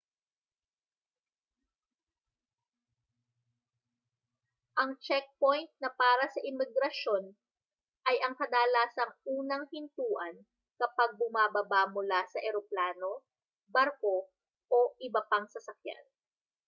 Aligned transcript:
ang 4.81 4.97
checkpoint 4.97 5.69
na 5.81 5.89
para 6.01 6.25
sa 6.33 6.39
imigrasyon 6.51 7.23
ay 8.09 8.17
ang 8.25 8.33
kadalasang 8.41 9.13
unang 9.37 9.63
hintuan 9.73 10.35
kapag 10.81 11.09
bumababa 11.21 11.81
mula 11.95 12.21
sa 12.33 12.39
eroplano 12.47 13.11
barko 13.75 14.15
o 14.77 14.97
iba 15.07 15.21
pang 15.29 15.45
sasakyan 15.53 16.01